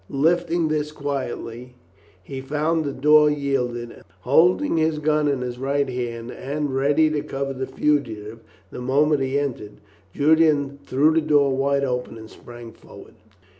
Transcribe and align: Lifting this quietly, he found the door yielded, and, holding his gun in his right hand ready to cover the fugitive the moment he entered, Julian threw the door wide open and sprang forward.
Lifting 0.09 0.69
this 0.69 0.91
quietly, 0.91 1.75
he 2.23 2.41
found 2.41 2.85
the 2.85 2.91
door 2.91 3.29
yielded, 3.29 3.91
and, 3.91 4.03
holding 4.21 4.77
his 4.77 4.97
gun 4.97 5.27
in 5.27 5.41
his 5.41 5.59
right 5.59 5.87
hand 5.87 6.73
ready 6.73 7.07
to 7.11 7.21
cover 7.21 7.53
the 7.53 7.67
fugitive 7.67 8.39
the 8.71 8.81
moment 8.81 9.21
he 9.21 9.37
entered, 9.37 9.73
Julian 10.11 10.79
threw 10.83 11.11
the 11.13 11.21
door 11.21 11.55
wide 11.55 11.83
open 11.83 12.17
and 12.17 12.31
sprang 12.31 12.71
forward. 12.71 13.13